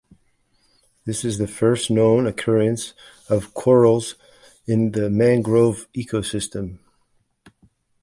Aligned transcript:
This 1.05 1.23
is 1.23 1.37
the 1.37 1.45
first 1.45 1.91
known 1.91 2.25
occurrence 2.25 2.95
of 3.29 3.53
corals 3.53 4.15
in 4.65 4.95
a 4.97 5.11
mangrove 5.11 5.87
ecosystem. 5.93 6.79